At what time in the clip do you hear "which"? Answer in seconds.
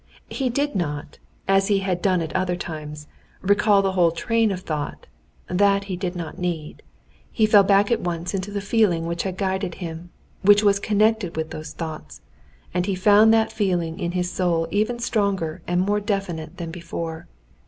9.05-9.21, 10.41-10.63